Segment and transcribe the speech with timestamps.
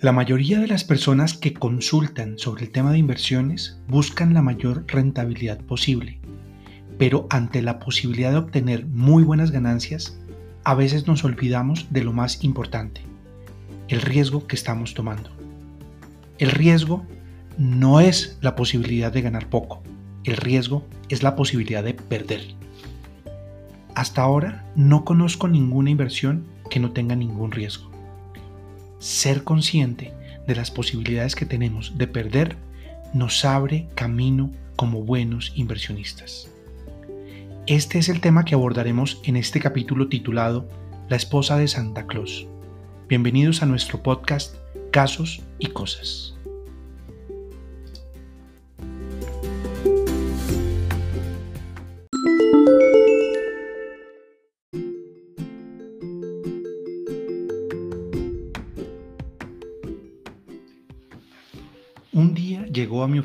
[0.00, 4.84] La mayoría de las personas que consultan sobre el tema de inversiones buscan la mayor
[4.86, 6.20] rentabilidad posible,
[6.98, 10.16] pero ante la posibilidad de obtener muy buenas ganancias,
[10.62, 13.00] a veces nos olvidamos de lo más importante,
[13.88, 15.30] el riesgo que estamos tomando.
[16.38, 17.04] El riesgo
[17.56, 19.82] no es la posibilidad de ganar poco,
[20.22, 22.42] el riesgo es la posibilidad de perder.
[23.96, 27.97] Hasta ahora no conozco ninguna inversión que no tenga ningún riesgo
[28.98, 30.12] ser consciente
[30.46, 32.56] de las posibilidades que tenemos de perder
[33.14, 36.48] nos abre camino como buenos inversionistas.
[37.66, 40.68] Este es el tema que abordaremos en este capítulo titulado
[41.08, 42.46] La esposa de Santa Claus.
[43.08, 44.56] Bienvenidos a nuestro podcast
[44.90, 46.37] Casos y Cosas.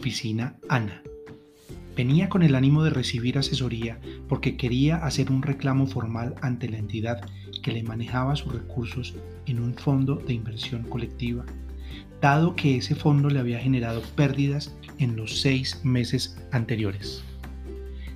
[0.03, 1.01] Oficina Ana.
[1.95, 6.77] Venía con el ánimo de recibir asesoría porque quería hacer un reclamo formal ante la
[6.77, 7.21] entidad
[7.61, 11.45] que le manejaba sus recursos en un fondo de inversión colectiva,
[12.19, 17.23] dado que ese fondo le había generado pérdidas en los seis meses anteriores.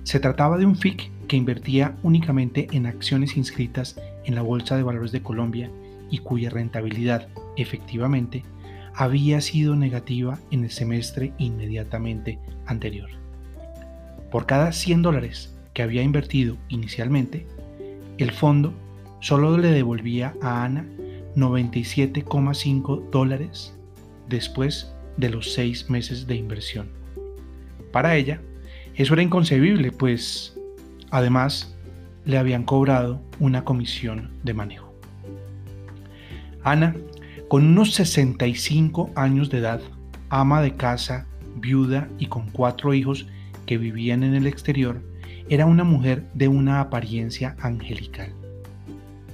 [0.02, 4.82] Se trataba de un FIC que invertía únicamente en acciones inscritas en la Bolsa de
[4.82, 5.70] Valores de Colombia
[6.10, 8.44] y cuya rentabilidad, efectivamente,
[8.98, 13.08] había sido negativa en el semestre inmediatamente anterior.
[14.32, 17.46] Por cada 100 dólares que había invertido inicialmente,
[18.18, 18.74] el fondo
[19.20, 20.84] solo le devolvía a Ana
[21.36, 23.72] 97,5 dólares
[24.28, 26.88] después de los seis meses de inversión.
[27.92, 28.40] Para ella,
[28.96, 30.58] eso era inconcebible, pues
[31.12, 31.72] además
[32.24, 34.92] le habían cobrado una comisión de manejo.
[36.64, 36.96] Ana
[37.48, 39.80] con unos 65 años de edad,
[40.28, 43.26] ama de casa, viuda y con cuatro hijos
[43.64, 45.02] que vivían en el exterior,
[45.48, 48.34] era una mujer de una apariencia angelical.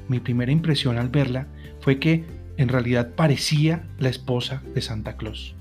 [0.09, 1.49] Mi primera impresión al verla
[1.81, 2.25] fue que
[2.57, 5.57] en realidad parecía la esposa de Santa Claus.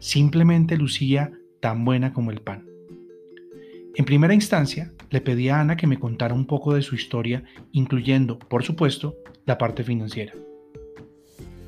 [0.00, 2.66] Simplemente lucía tan buena como el pan.
[3.94, 7.44] En primera instancia, le pedí a Ana que me contara un poco de su historia,
[7.70, 9.14] incluyendo, por supuesto,
[9.46, 10.34] la parte financiera.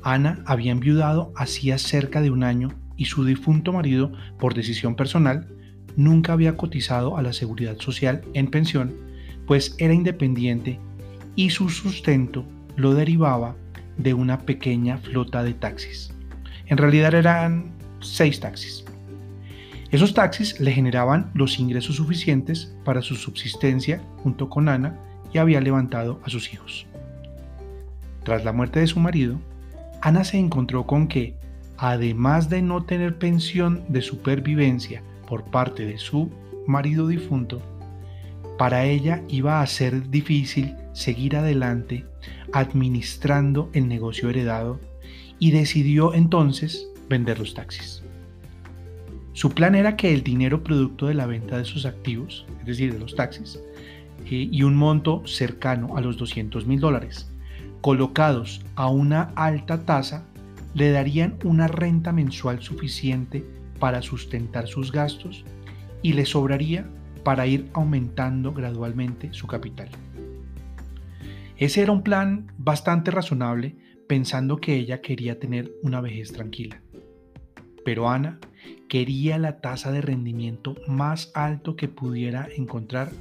[0.07, 5.49] Ana había enviudado hacía cerca de un año y su difunto marido, por decisión personal,
[5.97, 8.95] nunca había cotizado a la seguridad social en pensión,
[9.45, 10.79] pues era independiente
[11.35, 12.45] y su sustento
[12.77, 13.57] lo derivaba
[13.97, 16.13] de una pequeña flota de taxis.
[16.67, 18.85] En realidad eran seis taxis.
[19.91, 24.97] Esos taxis le generaban los ingresos suficientes para su subsistencia junto con Ana
[25.33, 26.87] y había levantado a sus hijos.
[28.23, 29.37] Tras la muerte de su marido,
[30.07, 31.35] Ana se encontró con que,
[31.75, 36.31] además de no tener pensión de supervivencia por parte de su
[36.65, 37.61] marido difunto,
[38.57, 42.05] para ella iba a ser difícil seguir adelante
[42.53, 44.79] administrando el negocio heredado
[45.39, 48.01] y decidió entonces vender los taxis.
[49.33, 52.93] Su plan era que el dinero producto de la venta de sus activos, es decir,
[52.93, 53.59] de los taxis,
[54.23, 57.29] eh, y un monto cercano a los 200 mil dólares,
[57.81, 60.25] colocados a una alta tasa,
[60.73, 63.43] le darían una renta mensual suficiente
[63.79, 65.45] para sustentar sus gastos
[66.01, 66.89] y le sobraría
[67.23, 69.89] para ir aumentando gradualmente su capital.
[71.57, 73.75] Ese era un plan bastante razonable
[74.07, 76.81] pensando que ella quería tener una vejez tranquila.
[77.83, 78.39] Pero Ana
[78.87, 83.11] quería la tasa de rendimiento más alto que pudiera encontrar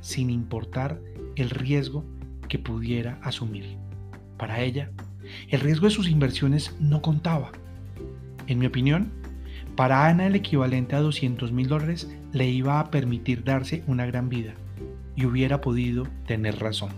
[0.00, 1.00] sin importar
[1.36, 2.04] el riesgo
[2.48, 3.76] que pudiera asumir.
[4.42, 4.90] Para ella,
[5.50, 7.52] el riesgo de sus inversiones no contaba.
[8.48, 9.12] En mi opinión,
[9.76, 14.28] para Ana el equivalente a 200 mil dólares le iba a permitir darse una gran
[14.28, 14.54] vida
[15.14, 16.90] y hubiera podido tener razón.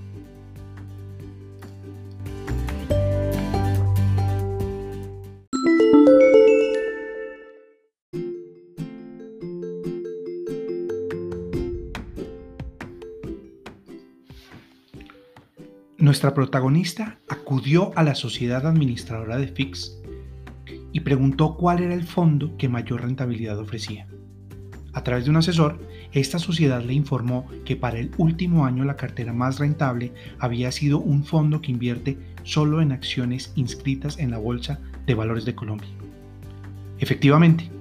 [16.14, 19.98] Nuestra protagonista acudió a la sociedad administradora de FIX
[20.92, 24.06] y preguntó cuál era el fondo que mayor rentabilidad ofrecía.
[24.92, 25.80] A través de un asesor,
[26.12, 31.00] esta sociedad le informó que para el último año la cartera más rentable había sido
[31.00, 35.90] un fondo que invierte solo en acciones inscritas en la Bolsa de Valores de Colombia.
[37.00, 37.72] Efectivamente,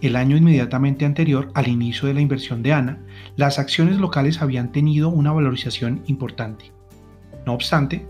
[0.00, 3.00] el año inmediatamente anterior al inicio de la inversión de ANA,
[3.34, 6.70] las acciones locales habían tenido una valorización importante
[7.46, 8.06] no obstante,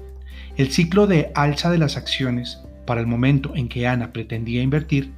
[0.56, 5.12] el ciclo de alza de las acciones para el momento en que Ana pretendía invertir,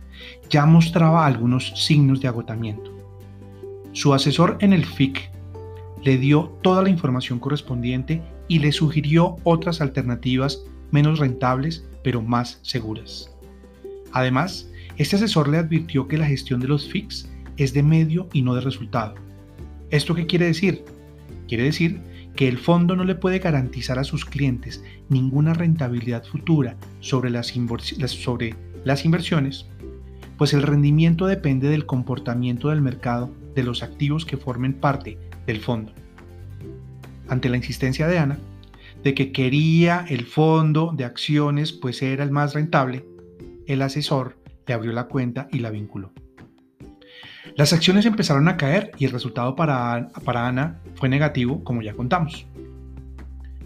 [0.50, 2.92] ya mostraba algunos signos de agotamiento.
[3.92, 5.30] Su asesor en el FIC
[6.02, 12.58] le dio toda la información correspondiente y le sugirió otras alternativas menos rentables pero más
[12.62, 13.30] seguras.
[14.12, 14.68] Además,
[14.98, 18.54] este asesor le advirtió que la gestión de los FICs es de medio y no
[18.54, 19.14] de resultado.
[19.90, 20.84] ¿Esto qué quiere decir?
[21.48, 22.00] Quiere decir
[22.36, 27.48] que el fondo no le puede garantizar a sus clientes ninguna rentabilidad futura sobre las,
[28.06, 29.66] sobre las inversiones,
[30.38, 35.60] pues el rendimiento depende del comportamiento del mercado de los activos que formen parte del
[35.60, 35.92] fondo.
[37.28, 38.38] Ante la insistencia de Ana,
[39.02, 43.04] de que quería el fondo de acciones pues era el más rentable,
[43.66, 46.12] el asesor le abrió la cuenta y la vinculó.
[47.54, 52.46] Las acciones empezaron a caer y el resultado para, Ana fue negativo, como ya contamos.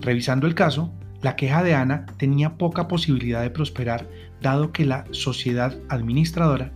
[0.01, 0.93] Revisando el caso,
[1.23, 4.09] la queja de Ana tenía poca posibilidad de prosperar
[4.43, 6.73] dado que la sociedad administradora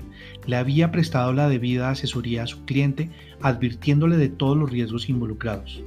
[0.47, 3.11] le había prestado la debida asesoría a su cliente
[3.43, 5.83] advirtiéndole de todos los riesgos involucrados.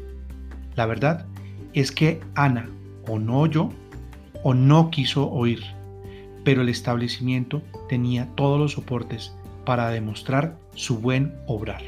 [0.75, 1.25] La verdad
[1.73, 2.69] es que Ana
[3.07, 3.69] o no oyó
[4.43, 5.63] o no quiso oír,
[6.43, 9.33] pero el establecimiento tenía todos los soportes
[9.65, 11.83] para demostrar su buen obrar.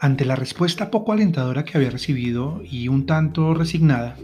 [0.00, 4.16] Ante la respuesta poco alentadora que había recibido y un tanto resignada,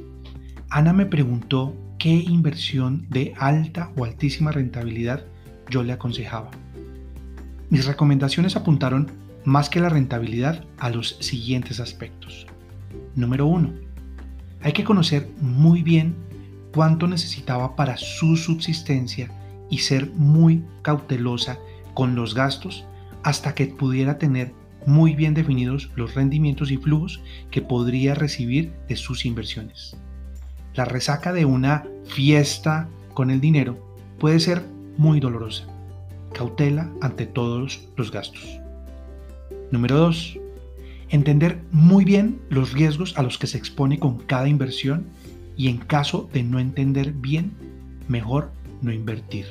[0.71, 5.25] Ana me preguntó qué inversión de alta o altísima rentabilidad
[5.69, 6.51] yo le aconsejaba.
[7.75, 9.11] Mis recomendaciones apuntaron
[9.45, 12.47] más que la rentabilidad a los siguientes aspectos.
[13.17, 13.69] Número 1.
[14.63, 16.15] Hay que conocer muy bien
[16.73, 19.29] cuánto necesitaba para su subsistencia
[19.71, 21.59] y ser muy cautelosa
[21.95, 22.85] con los gastos
[23.25, 24.53] hasta que pudiera tener
[24.87, 29.97] muy bien definidos los rendimientos y flujos que podría recibir de sus inversiones.
[30.75, 34.65] La resaca de una fiesta con el dinero puede ser
[34.97, 35.74] muy dolorosa.
[36.35, 38.61] Cautela ante todos los gastos.
[39.71, 40.39] Número 2.
[41.09, 45.07] Entender muy bien los riesgos a los que se expone con cada inversión
[45.57, 47.53] y en caso de no entender bien,
[48.09, 48.51] mejor
[48.83, 49.47] no invertir.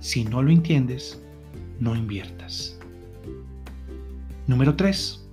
[0.00, 1.20] Si no lo entiendes,
[1.80, 2.78] no inviertas.
[4.46, 5.24] Número 3.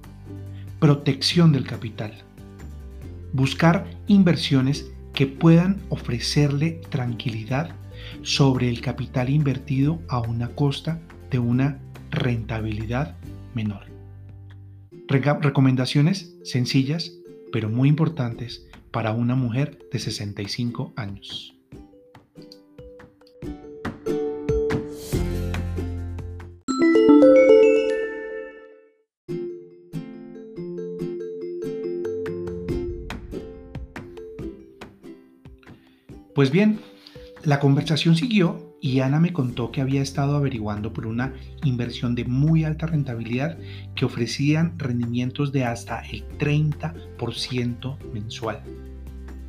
[0.79, 2.13] Protección del capital.
[3.33, 7.71] Buscar inversiones que puedan ofrecerle tranquilidad
[8.21, 11.79] sobre el capital invertido a una costa de una
[12.11, 13.15] rentabilidad
[13.53, 13.85] menor.
[15.41, 17.13] recomendaciones sencillas,
[17.51, 21.55] pero muy importantes para una mujer de 65 años.
[36.39, 36.79] Pues bien,
[37.49, 42.23] la conversación siguió y Ana me contó que había estado averiguando por una inversión de
[42.23, 43.57] muy alta rentabilidad
[43.95, 48.61] que ofrecían rendimientos de hasta el 30% mensual.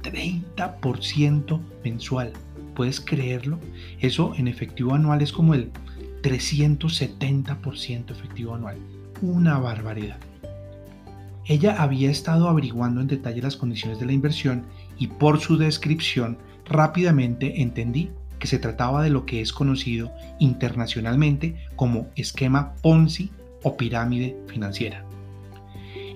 [0.02, 2.32] 30% mensual.
[2.74, 3.58] ¿Puedes creerlo?
[3.98, 5.70] Eso en efectivo anual es como el
[6.22, 8.78] 370% efectivo anual.
[9.20, 10.16] Una barbaridad.
[11.44, 14.64] Ella había estado averiguando en detalle las condiciones de la inversión
[14.98, 16.38] y por su descripción
[16.70, 23.30] rápidamente entendí que se trataba de lo que es conocido internacionalmente como esquema Ponzi
[23.62, 25.04] o pirámide financiera.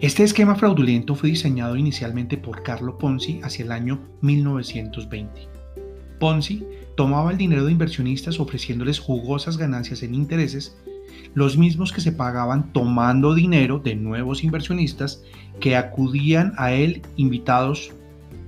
[0.00, 5.48] Este esquema fraudulento fue diseñado inicialmente por Carlo Ponzi hacia el año 1920.
[6.18, 6.64] Ponzi
[6.96, 10.76] tomaba el dinero de inversionistas ofreciéndoles jugosas ganancias en intereses,
[11.34, 15.22] los mismos que se pagaban tomando dinero de nuevos inversionistas
[15.60, 17.92] que acudían a él invitados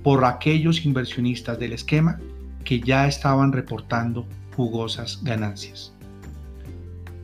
[0.07, 2.17] por aquellos inversionistas del esquema
[2.63, 5.93] que ya estaban reportando jugosas ganancias.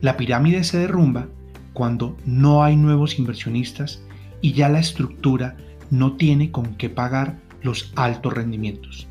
[0.02, 1.26] La pirámide se derrumba
[1.72, 4.02] cuando no hay nuevos inversionistas
[4.42, 5.56] y ya la estructura
[5.90, 9.08] no tiene con qué pagar los altos rendimientos.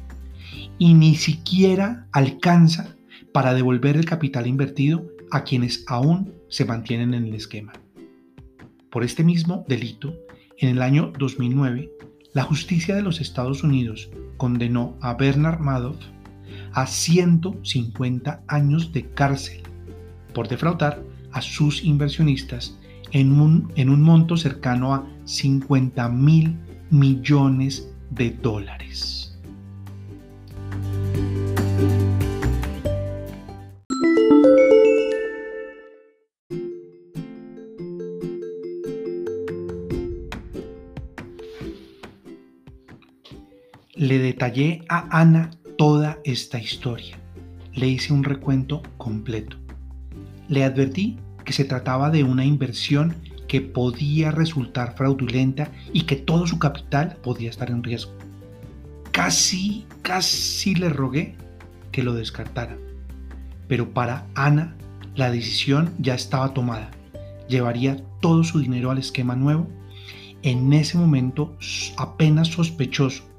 [0.78, 2.96] Y ni siquiera alcanza
[3.34, 7.74] para devolver el capital invertido a quienes aún se mantienen en el esquema.
[8.92, 10.14] Por este mismo delito,
[10.60, 11.90] en el año 2009,
[12.34, 15.98] la justicia de los Estados Unidos condenó a Bernard Madoff
[16.74, 19.62] a 150 años de cárcel
[20.34, 22.78] por defraudar a sus inversionistas
[23.12, 26.58] en un, en un monto cercano a 50 mil
[26.90, 29.23] millones de dólares.
[43.96, 47.16] Le detallé a Ana toda esta historia.
[47.74, 49.58] Le hice un recuento completo.
[50.48, 53.14] Le advertí que se trataba de una inversión
[53.48, 58.14] que podía resultar fraudulenta y que todo su capital podía estar en riesgo.
[59.12, 61.36] Casi, casi le rogué
[61.92, 62.76] que lo descartara.
[63.68, 64.76] Pero para Ana
[65.16, 66.90] la decisión ya estaba tomada.
[67.48, 69.68] Llevaría todo su dinero al esquema nuevo.
[70.42, 71.56] En ese momento
[71.96, 73.32] apenas sospechoso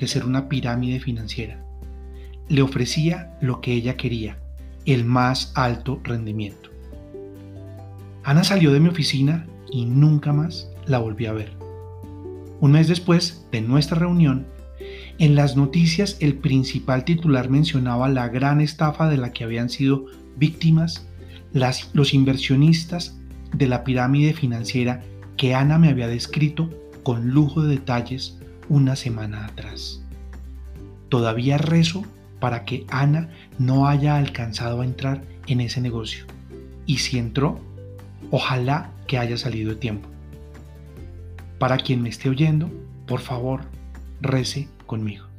[0.00, 1.62] de ser una pirámide financiera.
[2.48, 4.38] Le ofrecía lo que ella quería,
[4.86, 6.70] el más alto rendimiento.
[8.24, 11.52] Ana salió de mi oficina y nunca más la volví a ver.
[12.60, 14.46] Un mes después de nuestra reunión,
[15.18, 20.06] en las noticias el principal titular mencionaba la gran estafa de la que habían sido
[20.36, 21.06] víctimas
[21.52, 23.18] los inversionistas
[23.52, 25.02] de la pirámide financiera
[25.36, 26.70] que Ana me había descrito
[27.02, 28.39] con lujo de detalles
[28.70, 30.00] una semana atrás.
[31.10, 32.04] Todavía rezo
[32.38, 36.24] para que Ana no haya alcanzado a entrar en ese negocio.
[36.86, 37.60] Y si entró,
[38.30, 40.08] ojalá que haya salido de tiempo.
[41.58, 42.70] Para quien me esté oyendo,
[43.06, 43.62] por favor,
[44.22, 45.29] rece conmigo.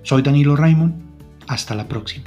[0.03, 1.01] Soy Danilo Raymond.
[1.47, 2.27] Hasta la próxima.